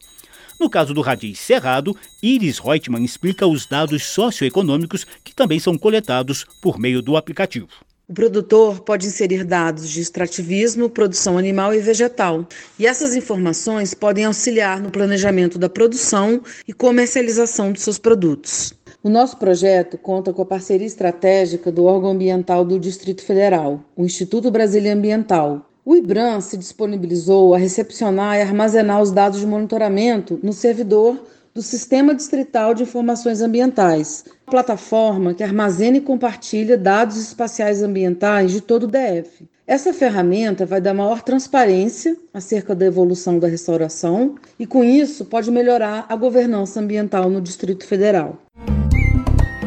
No 0.60 0.68
caso 0.68 0.92
do 0.92 1.00
Radis 1.00 1.38
Cerrado, 1.38 1.96
Iris 2.22 2.58
Reutemann 2.58 3.04
explica 3.04 3.46
os 3.46 3.64
dados 3.64 4.04
socioeconômicos 4.04 5.06
que 5.22 5.34
também 5.34 5.60
são 5.60 5.78
coletados 5.78 6.44
por 6.60 6.78
meio 6.78 7.00
do 7.00 7.16
aplicativo. 7.16 7.68
O 8.10 8.14
produtor 8.14 8.80
pode 8.80 9.06
inserir 9.06 9.44
dados 9.44 9.86
de 9.90 10.00
extrativismo, 10.00 10.88
produção 10.88 11.36
animal 11.36 11.74
e 11.74 11.78
vegetal, 11.78 12.48
e 12.78 12.86
essas 12.86 13.14
informações 13.14 13.92
podem 13.92 14.24
auxiliar 14.24 14.80
no 14.80 14.90
planejamento 14.90 15.58
da 15.58 15.68
produção 15.68 16.40
e 16.66 16.72
comercialização 16.72 17.70
de 17.70 17.82
seus 17.82 17.98
produtos. 17.98 18.72
O 19.02 19.10
nosso 19.10 19.36
projeto 19.36 19.98
conta 19.98 20.32
com 20.32 20.40
a 20.40 20.46
parceria 20.46 20.86
estratégica 20.86 21.70
do 21.70 21.84
órgão 21.84 22.12
ambiental 22.12 22.64
do 22.64 22.80
Distrito 22.80 23.22
Federal, 23.22 23.84
o 23.94 24.06
Instituto 24.06 24.50
Brasília 24.50 24.94
Ambiental. 24.94 25.68
O 25.84 25.94
IBRAM 25.94 26.40
se 26.40 26.56
disponibilizou 26.56 27.54
a 27.54 27.58
recepcionar 27.58 28.38
e 28.38 28.40
armazenar 28.40 29.02
os 29.02 29.12
dados 29.12 29.38
de 29.38 29.46
monitoramento 29.46 30.40
no 30.42 30.54
servidor 30.54 31.22
do 31.58 31.62
Sistema 31.62 32.14
Distrital 32.14 32.72
de 32.72 32.84
Informações 32.84 33.42
Ambientais, 33.42 34.24
plataforma 34.46 35.34
que 35.34 35.42
armazena 35.42 35.96
e 35.96 36.00
compartilha 36.00 36.78
dados 36.78 37.16
espaciais 37.16 37.82
ambientais 37.82 38.52
de 38.52 38.60
todo 38.60 38.84
o 38.84 38.86
DF. 38.86 39.44
Essa 39.66 39.92
ferramenta 39.92 40.64
vai 40.64 40.80
dar 40.80 40.94
maior 40.94 41.20
transparência 41.20 42.16
acerca 42.32 42.76
da 42.76 42.86
evolução 42.86 43.40
da 43.40 43.48
restauração 43.48 44.36
e, 44.56 44.68
com 44.68 44.84
isso, 44.84 45.24
pode 45.24 45.50
melhorar 45.50 46.06
a 46.08 46.14
governança 46.14 46.78
ambiental 46.78 47.28
no 47.28 47.40
Distrito 47.40 47.84
Federal. 47.84 48.40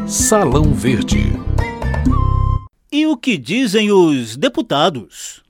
Salão 0.08 0.72
Verde. 0.72 1.30
E 2.90 3.04
o 3.04 3.18
que 3.18 3.36
dizem 3.36 3.92
os 3.92 4.34
deputados? 4.34 5.42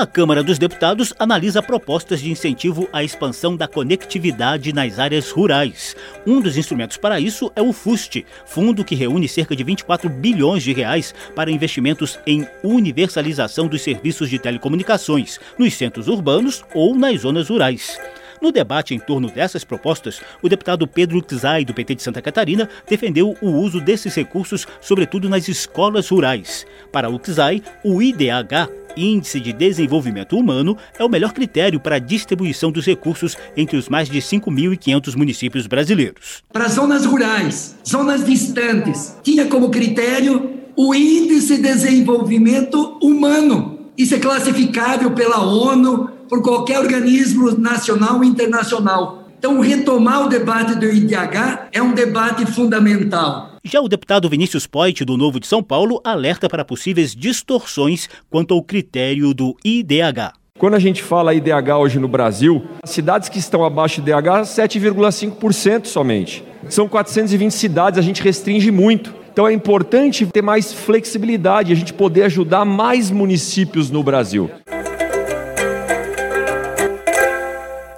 A 0.00 0.06
Câmara 0.06 0.42
dos 0.42 0.58
Deputados 0.58 1.12
analisa 1.18 1.62
propostas 1.62 2.20
de 2.20 2.30
incentivo 2.30 2.88
à 2.90 3.04
expansão 3.04 3.54
da 3.54 3.68
conectividade 3.68 4.72
nas 4.72 4.98
áreas 4.98 5.30
rurais. 5.30 5.94
Um 6.26 6.40
dos 6.40 6.56
instrumentos 6.56 6.96
para 6.96 7.20
isso 7.20 7.52
é 7.54 7.60
o 7.60 7.70
FUST, 7.70 8.24
fundo 8.46 8.82
que 8.82 8.94
reúne 8.94 9.28
cerca 9.28 9.54
de 9.54 9.62
24 9.62 10.08
bilhões 10.08 10.62
de 10.62 10.72
reais 10.72 11.14
para 11.36 11.50
investimentos 11.50 12.18
em 12.26 12.48
universalização 12.64 13.68
dos 13.68 13.82
serviços 13.82 14.30
de 14.30 14.38
telecomunicações 14.38 15.38
nos 15.58 15.74
centros 15.74 16.08
urbanos 16.08 16.64
ou 16.74 16.94
nas 16.94 17.20
zonas 17.20 17.50
rurais. 17.50 17.98
No 18.40 18.50
debate 18.50 18.94
em 18.94 18.98
torno 18.98 19.30
dessas 19.30 19.64
propostas, 19.64 20.20
o 20.42 20.48
deputado 20.48 20.86
Pedro 20.86 21.20
Tzai, 21.20 21.64
do 21.64 21.74
PT 21.74 21.96
de 21.96 22.02
Santa 22.02 22.22
Catarina, 22.22 22.68
defendeu 22.88 23.36
o 23.42 23.50
uso 23.50 23.80
desses 23.80 24.14
recursos, 24.14 24.66
sobretudo 24.80 25.28
nas 25.28 25.46
escolas 25.46 26.08
rurais. 26.08 26.66
Para 26.90 27.10
o 27.10 27.18
Tzai, 27.18 27.62
o 27.84 28.00
IDH, 28.00 28.70
Índice 28.96 29.40
de 29.40 29.52
Desenvolvimento 29.52 30.36
Humano, 30.36 30.76
é 30.98 31.04
o 31.04 31.08
melhor 31.08 31.32
critério 31.32 31.78
para 31.78 31.96
a 31.96 32.00
distribuição 32.00 32.72
dos 32.72 32.86
recursos 32.86 33.36
entre 33.56 33.76
os 33.76 33.88
mais 33.88 34.08
de 34.08 34.18
5.500 34.18 35.16
municípios 35.16 35.66
brasileiros. 35.66 36.42
Para 36.52 36.68
zonas 36.68 37.04
rurais, 37.04 37.76
zonas 37.86 38.24
distantes, 38.24 39.16
tinha 39.22 39.46
como 39.46 39.70
critério 39.70 40.60
o 40.74 40.94
Índice 40.94 41.56
de 41.56 41.62
Desenvolvimento 41.62 42.98
Humano. 43.02 43.90
Isso 43.98 44.14
é 44.14 44.18
classificável 44.18 45.10
pela 45.10 45.44
ONU, 45.44 46.10
por 46.30 46.40
qualquer 46.42 46.78
organismo 46.78 47.50
nacional 47.58 48.22
e 48.22 48.28
internacional. 48.28 49.24
Então, 49.36 49.58
retomar 49.60 50.24
o 50.24 50.28
debate 50.28 50.76
do 50.76 50.86
IDH 50.86 51.68
é 51.72 51.82
um 51.82 51.92
debate 51.92 52.46
fundamental. 52.46 53.56
Já 53.64 53.80
o 53.80 53.88
deputado 53.88 54.28
Vinícius 54.28 54.66
Poit, 54.66 55.04
do 55.04 55.16
Novo 55.16 55.40
de 55.40 55.46
São 55.46 55.62
Paulo, 55.62 56.00
alerta 56.04 56.48
para 56.48 56.64
possíveis 56.64 57.16
distorções 57.16 58.08
quanto 58.30 58.54
ao 58.54 58.62
critério 58.62 59.34
do 59.34 59.56
IDH. 59.64 60.34
Quando 60.56 60.74
a 60.74 60.78
gente 60.78 61.02
fala 61.02 61.34
IDH 61.34 61.78
hoje 61.78 61.98
no 61.98 62.06
Brasil, 62.06 62.64
as 62.82 62.90
cidades 62.90 63.28
que 63.28 63.38
estão 63.38 63.64
abaixo 63.64 64.00
de 64.00 64.10
IDH, 64.10 64.42
7,5% 64.44 65.86
somente. 65.86 66.44
São 66.68 66.86
420 66.86 67.50
cidades, 67.50 67.98
a 67.98 68.02
gente 68.02 68.22
restringe 68.22 68.70
muito. 68.70 69.12
Então 69.32 69.48
é 69.48 69.52
importante 69.52 70.26
ter 70.26 70.42
mais 70.42 70.72
flexibilidade, 70.72 71.72
a 71.72 71.76
gente 71.76 71.94
poder 71.94 72.24
ajudar 72.24 72.64
mais 72.64 73.10
municípios 73.10 73.90
no 73.90 74.02
Brasil. 74.02 74.50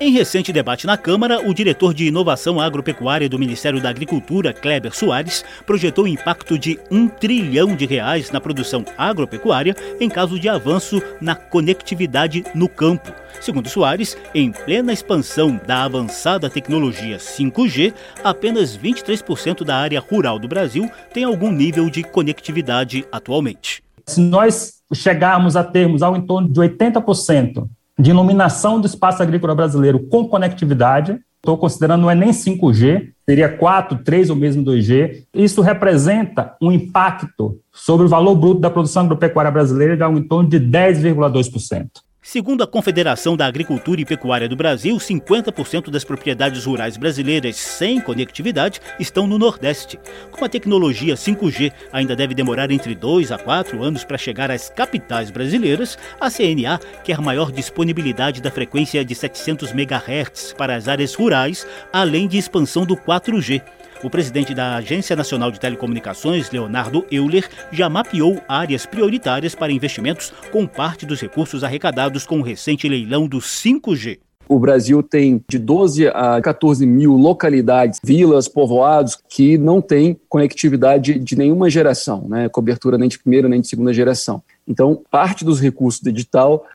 Em 0.04 0.10
recente 0.10 0.52
debate 0.52 0.84
na 0.84 0.96
Câmara, 0.96 1.48
o 1.48 1.54
diretor 1.54 1.94
de 1.94 2.06
Inovação 2.06 2.60
Agropecuária 2.60 3.28
do 3.28 3.38
Ministério 3.38 3.80
da 3.80 3.88
Agricultura, 3.88 4.52
Kleber 4.52 4.92
Soares, 4.92 5.44
projetou 5.64 6.06
o 6.06 6.08
impacto 6.08 6.58
de 6.58 6.76
um 6.90 7.06
trilhão 7.06 7.76
de 7.76 7.86
reais 7.86 8.28
na 8.32 8.40
produção 8.40 8.84
agropecuária 8.98 9.76
em 10.00 10.08
caso 10.08 10.40
de 10.40 10.48
avanço 10.48 11.00
na 11.20 11.36
conectividade 11.36 12.42
no 12.52 12.68
campo. 12.68 13.12
Segundo 13.40 13.68
Soares, 13.68 14.16
em 14.34 14.50
plena 14.50 14.92
expansão 14.92 15.60
da 15.64 15.84
avançada 15.84 16.50
tecnologia 16.50 17.18
5G, 17.18 17.94
apenas 18.24 18.76
23% 18.76 19.62
da 19.62 19.76
área 19.76 20.00
rural 20.00 20.36
do 20.36 20.48
Brasil 20.48 20.90
tem 21.14 21.22
algum 21.22 21.52
nível 21.52 21.88
de 21.88 22.02
conectividade 22.02 23.06
atualmente. 23.12 23.84
Se 24.08 24.20
nós 24.20 24.82
chegarmos 24.92 25.54
a 25.54 25.62
termos 25.62 26.02
ao 26.02 26.16
entorno 26.16 26.48
de 26.48 26.58
80% 26.58 27.68
de 28.02 28.10
iluminação 28.10 28.80
do 28.80 28.86
espaço 28.86 29.22
agrícola 29.22 29.54
brasileiro 29.54 30.00
com 30.00 30.26
conectividade. 30.26 31.20
Estou 31.36 31.56
considerando 31.56 32.02
não 32.02 32.10
é 32.10 32.14
nem 32.14 32.30
5G, 32.30 33.10
seria 33.24 33.48
4, 33.48 33.98
3 33.98 34.30
ou 34.30 34.36
mesmo 34.36 34.64
2G. 34.64 35.24
Isso 35.32 35.60
representa 35.60 36.56
um 36.60 36.72
impacto 36.72 37.58
sobre 37.72 38.06
o 38.06 38.08
valor 38.08 38.34
bruto 38.34 38.60
da 38.60 38.70
produção 38.70 39.04
agropecuária 39.04 39.50
brasileira 39.50 39.96
de 39.96 40.02
em 40.02 40.22
torno 40.22 40.48
de 40.48 40.58
10,2%. 40.58 41.88
Segundo 42.24 42.62
a 42.62 42.68
Confederação 42.68 43.36
da 43.36 43.46
Agricultura 43.46 44.00
e 44.00 44.04
Pecuária 44.04 44.48
do 44.48 44.54
Brasil, 44.54 44.96
50% 44.96 45.90
das 45.90 46.04
propriedades 46.04 46.64
rurais 46.64 46.96
brasileiras 46.96 47.56
sem 47.56 48.00
conectividade 48.00 48.80
estão 48.96 49.26
no 49.26 49.40
Nordeste. 49.40 49.98
Como 50.30 50.44
a 50.44 50.48
tecnologia 50.48 51.16
5G 51.16 51.72
ainda 51.92 52.14
deve 52.14 52.32
demorar 52.32 52.70
entre 52.70 52.94
2 52.94 53.32
a 53.32 53.38
4 53.38 53.82
anos 53.82 54.04
para 54.04 54.16
chegar 54.16 54.52
às 54.52 54.70
capitais 54.70 55.32
brasileiras, 55.32 55.98
a 56.20 56.30
CNA 56.30 56.78
quer 57.02 57.20
maior 57.20 57.50
disponibilidade 57.50 58.40
da 58.40 58.52
frequência 58.52 59.04
de 59.04 59.16
700 59.16 59.72
MHz 59.72 60.54
para 60.56 60.76
as 60.76 60.86
áreas 60.86 61.14
rurais, 61.14 61.66
além 61.92 62.28
de 62.28 62.38
expansão 62.38 62.86
do 62.86 62.96
4G. 62.96 63.60
O 64.02 64.10
presidente 64.10 64.52
da 64.52 64.74
Agência 64.74 65.14
Nacional 65.14 65.52
de 65.52 65.60
Telecomunicações, 65.60 66.50
Leonardo 66.50 67.06
Euler, 67.08 67.48
já 67.70 67.88
mapeou 67.88 68.42
áreas 68.48 68.84
prioritárias 68.84 69.54
para 69.54 69.70
investimentos 69.70 70.32
com 70.50 70.66
parte 70.66 71.06
dos 71.06 71.20
recursos 71.20 71.62
arrecadados 71.62 72.26
com 72.26 72.40
o 72.40 72.42
recente 72.42 72.88
leilão 72.88 73.28
do 73.28 73.38
5G. 73.38 74.18
O 74.48 74.58
Brasil 74.58 75.02
tem 75.02 75.42
de 75.48 75.58
12 75.58 76.08
a 76.08 76.40
14 76.40 76.86
mil 76.86 77.12
localidades, 77.12 77.98
vilas, 78.02 78.48
povoados 78.48 79.18
que 79.28 79.56
não 79.56 79.80
têm 79.80 80.18
conectividade 80.28 81.18
de 81.18 81.36
nenhuma 81.36 81.70
geração, 81.70 82.26
né? 82.28 82.48
cobertura 82.48 82.98
nem 82.98 83.08
de 83.08 83.18
primeira 83.18 83.48
nem 83.48 83.60
de 83.60 83.68
segunda 83.68 83.92
geração. 83.92 84.42
Então, 84.66 85.02
parte 85.10 85.44
dos 85.44 85.60
recursos 85.60 86.00
do 86.00 86.12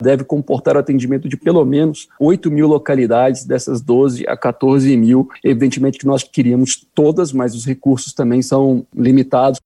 deve 0.02 0.24
comportar 0.24 0.76
o 0.76 0.80
atendimento 0.80 1.30
de 1.30 1.38
pelo 1.38 1.64
menos 1.64 2.08
8 2.20 2.52
mil 2.52 2.68
localidades, 2.68 3.46
dessas 3.46 3.82
12 3.82 4.26
a 4.28 4.36
14 4.36 4.96
mil. 4.98 5.30
Evidentemente 5.44 5.98
que 5.98 6.06
nós 6.06 6.24
queríamos 6.24 6.86
todas, 6.94 7.32
mas 7.32 7.56
os 7.56 7.66
recursos 7.66 8.14
também 8.14 8.42
são 8.42 8.86
limitados. 8.94 9.60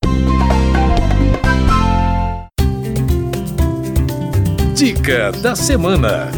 Dica 4.76 5.32
da 5.44 5.56
semana. 5.56 6.32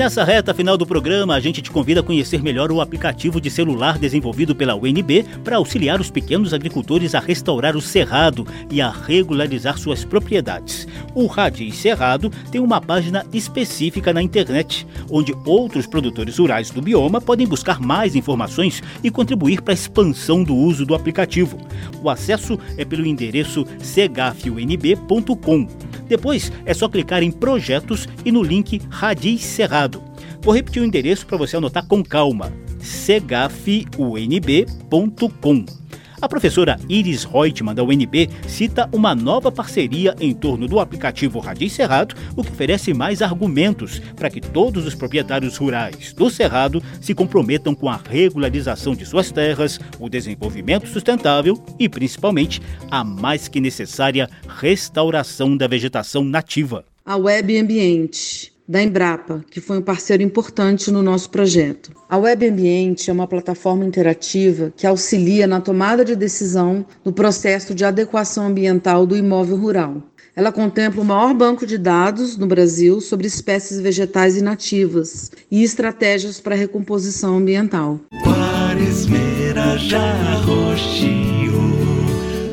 Nessa 0.00 0.24
reta 0.24 0.54
final 0.54 0.78
do 0.78 0.86
programa, 0.86 1.34
a 1.34 1.40
gente 1.40 1.60
te 1.60 1.70
convida 1.70 2.00
a 2.00 2.02
conhecer 2.02 2.42
melhor 2.42 2.72
o 2.72 2.80
aplicativo 2.80 3.38
de 3.38 3.50
celular 3.50 3.98
desenvolvido 3.98 4.56
pela 4.56 4.74
UNB 4.74 5.26
para 5.44 5.58
auxiliar 5.58 6.00
os 6.00 6.10
pequenos 6.10 6.54
agricultores 6.54 7.14
a 7.14 7.20
restaurar 7.20 7.76
o 7.76 7.82
cerrado 7.82 8.46
e 8.70 8.80
a 8.80 8.88
regularizar 8.88 9.76
suas 9.76 10.02
propriedades. 10.02 10.88
O 11.14 11.26
Radi 11.26 11.70
Cerrado 11.70 12.30
tem 12.50 12.62
uma 12.62 12.80
página 12.80 13.26
específica 13.30 14.10
na 14.10 14.22
internet, 14.22 14.86
onde 15.10 15.36
outros 15.44 15.86
produtores 15.86 16.38
rurais 16.38 16.70
do 16.70 16.80
bioma 16.80 17.20
podem 17.20 17.46
buscar 17.46 17.78
mais 17.78 18.16
informações 18.16 18.82
e 19.04 19.10
contribuir 19.10 19.60
para 19.60 19.72
a 19.72 19.74
expansão 19.74 20.42
do 20.42 20.56
uso 20.56 20.86
do 20.86 20.94
aplicativo. 20.94 21.58
O 22.02 22.08
acesso 22.08 22.58
é 22.78 22.86
pelo 22.86 23.04
endereço 23.04 23.66
cegafunb.com. 23.78 25.89
Depois 26.10 26.52
é 26.66 26.74
só 26.74 26.88
clicar 26.88 27.22
em 27.22 27.30
Projetos 27.30 28.08
e 28.24 28.32
no 28.32 28.42
link 28.42 28.82
Radiz 28.90 29.42
Cerrado. 29.42 30.02
Vou 30.42 30.52
repetir 30.52 30.82
o 30.82 30.84
endereço 30.84 31.24
para 31.24 31.38
você 31.38 31.56
anotar 31.56 31.86
com 31.86 32.02
calma: 32.02 32.52
cegafunb.com. 32.80 35.64
A 36.22 36.28
professora 36.28 36.78
Iris 36.86 37.24
Reutemann, 37.24 37.74
da 37.74 37.82
UNB, 37.82 38.28
cita 38.46 38.86
uma 38.92 39.14
nova 39.14 39.50
parceria 39.50 40.14
em 40.20 40.34
torno 40.34 40.68
do 40.68 40.78
aplicativo 40.78 41.38
Radiz 41.38 41.72
Cerrado, 41.72 42.14
o 42.36 42.44
que 42.44 42.50
oferece 42.50 42.92
mais 42.92 43.22
argumentos 43.22 44.00
para 44.16 44.28
que 44.28 44.38
todos 44.38 44.86
os 44.86 44.94
proprietários 44.94 45.56
rurais 45.56 46.12
do 46.12 46.28
Cerrado 46.28 46.82
se 47.00 47.14
comprometam 47.14 47.74
com 47.74 47.88
a 47.88 47.96
regularização 47.96 48.94
de 48.94 49.06
suas 49.06 49.32
terras, 49.32 49.80
o 49.98 50.10
desenvolvimento 50.10 50.86
sustentável 50.88 51.58
e, 51.78 51.88
principalmente, 51.88 52.60
a 52.90 53.02
mais 53.02 53.48
que 53.48 53.58
necessária 53.58 54.28
restauração 54.46 55.56
da 55.56 55.66
vegetação 55.66 56.22
nativa. 56.22 56.84
A 57.02 57.16
Web 57.16 57.58
Ambiente 57.58 58.52
da 58.70 58.80
Embrapa, 58.80 59.44
que 59.50 59.60
foi 59.60 59.78
um 59.78 59.82
parceiro 59.82 60.22
importante 60.22 60.92
no 60.92 61.02
nosso 61.02 61.28
projeto. 61.28 61.90
A 62.08 62.16
Web 62.16 62.48
Ambiente 62.48 63.10
é 63.10 63.12
uma 63.12 63.26
plataforma 63.26 63.84
interativa 63.84 64.72
que 64.76 64.86
auxilia 64.86 65.44
na 65.44 65.60
tomada 65.60 66.04
de 66.04 66.14
decisão 66.14 66.86
no 67.04 67.12
processo 67.12 67.74
de 67.74 67.84
adequação 67.84 68.46
ambiental 68.46 69.04
do 69.06 69.16
imóvel 69.16 69.56
rural. 69.56 70.00
Ela 70.36 70.52
contempla 70.52 71.02
o 71.02 71.04
maior 71.04 71.34
banco 71.34 71.66
de 71.66 71.76
dados 71.76 72.36
no 72.36 72.46
Brasil 72.46 73.00
sobre 73.00 73.26
espécies 73.26 73.80
vegetais 73.80 74.36
inativas 74.36 75.32
e 75.50 75.64
estratégias 75.64 76.38
para 76.38 76.54
recomposição 76.54 77.38
ambiental. 77.38 77.98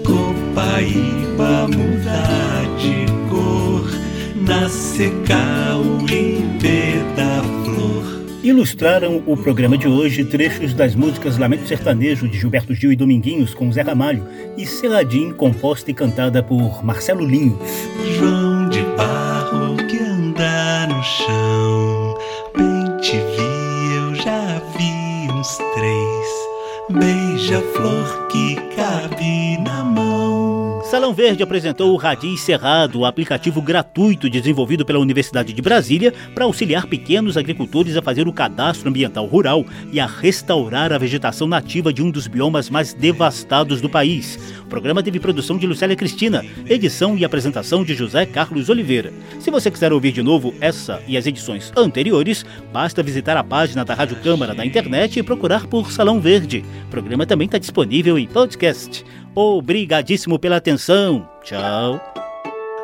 Copaíba 0.04 1.68
mudar 1.68 2.37
na 4.68 4.74
seca 4.74 5.78
o 5.78 6.06
da 7.16 7.42
flor. 7.64 8.04
Ilustraram 8.44 9.24
o 9.26 9.38
programa 9.38 9.78
de 9.78 9.88
hoje 9.88 10.26
trechos 10.26 10.74
das 10.74 10.94
músicas 10.94 11.38
Lamento 11.38 11.66
Sertanejo 11.66 12.28
de 12.28 12.38
Gilberto 12.38 12.76
Gil 12.76 12.92
e 12.92 12.96
Dominguinhos 12.98 13.54
com 13.54 13.72
Zé 13.72 13.82
Ramalho 13.82 14.28
e 14.58 14.66
Seladim, 14.66 15.32
composta 15.32 15.90
e 15.90 15.94
cantada 15.94 16.44
por 16.44 16.84
Marcelo 16.84 17.26
Linhos. 17.26 17.58
João 18.18 18.68
de 18.68 18.82
barro 18.98 19.78
que 19.88 20.00
anda 20.00 20.86
no 20.88 21.02
chão, 21.02 22.18
bem 22.58 22.98
te 22.98 23.16
vi, 23.16 23.96
eu 23.96 24.16
já 24.16 24.62
vi 24.78 25.32
uns 25.32 25.58
três. 25.76 26.28
Beija-flor 26.90 28.28
que 28.28 28.56
cabe 28.76 29.60
na 29.64 29.86
Salão 30.90 31.14
Verde 31.14 31.44
apresentou 31.44 31.92
o 31.92 31.98
Radiz 31.98 32.40
Cerrado, 32.40 33.04
aplicativo 33.04 33.62
gratuito 33.62 34.30
desenvolvido 34.30 34.86
pela 34.86 35.00
Universidade 35.00 35.52
de 35.52 35.62
Brasília 35.62 36.14
para 36.34 36.46
auxiliar 36.46 36.88
pequenos 36.88 37.36
agricultores 37.36 37.98
a 37.98 38.02
fazer 38.02 38.26
o 38.26 38.32
cadastro 38.32 38.88
ambiental 38.88 39.26
rural 39.26 39.66
e 39.92 40.00
a 40.00 40.06
restaurar 40.06 40.94
a 40.94 40.98
vegetação 40.98 41.46
nativa 41.46 41.92
de 41.92 42.02
um 42.02 42.10
dos 42.10 42.26
biomas 42.26 42.70
mais 42.70 42.94
devastados 42.94 43.82
do 43.82 43.90
país. 43.90 44.40
O 44.64 44.68
programa 44.68 45.04
teve 45.04 45.20
produção 45.20 45.58
de 45.58 45.68
Lucélia 45.68 45.96
Cristina, 45.96 46.42
edição 46.66 47.18
e 47.18 47.26
apresentação 47.26 47.84
de 47.84 47.94
José 47.94 48.26
Carlos 48.26 48.70
Oliveira. 48.70 49.12
Se 49.42 49.52
você 49.52 49.70
quiser 49.70 49.92
ouvir 49.92 50.14
de 50.14 50.24
novo 50.24 50.54
essa 50.62 51.04
e 51.06 51.18
as 51.18 51.28
edições 51.28 51.70
anteriores, 51.76 52.46
basta 52.72 53.04
visitar 53.04 53.36
a 53.36 53.44
página 53.44 53.84
da 53.84 53.94
Rádio 53.94 54.16
Câmara 54.24 54.54
na 54.54 54.66
internet 54.66 55.20
e 55.20 55.24
procurar 55.24 55.68
por 55.68 55.92
Salão 55.92 56.22
Verde. 56.22 56.64
O 56.86 56.90
programa 56.90 57.26
também 57.26 57.46
está 57.48 57.58
disponível 57.58 58.18
em 58.18 58.26
podcast. 58.26 59.04
Obrigadíssimo 59.40 60.40
pela 60.40 60.56
atenção. 60.56 61.30
Tchau. 61.44 62.02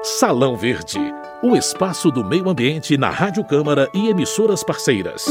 Salão 0.03 0.55
Verde, 0.55 0.99
o 1.41 1.55
espaço 1.55 2.11
do 2.11 2.23
meio 2.23 2.47
ambiente 2.47 2.95
na 2.95 3.09
Rádio 3.09 3.43
Câmara 3.43 3.89
e 3.91 4.07
emissoras 4.07 4.63
parceiras. 4.63 5.25